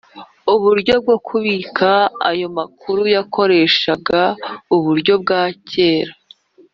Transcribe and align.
uburyo 0.53 0.93
bwo 1.03 1.17
kubika 1.27 1.89
ayo 2.29 2.47
makuru 2.57 3.01
yakoreshaga 3.15 4.21
uburyo 4.75 5.13
bwa 5.21 5.41
kera 5.69 6.13